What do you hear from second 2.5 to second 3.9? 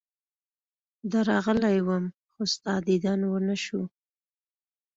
ستا دیدن ونه شو.